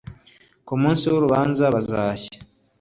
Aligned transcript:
Kumunsi 0.67 1.03
wurubanza 1.11 1.63
bazashya 1.73 2.35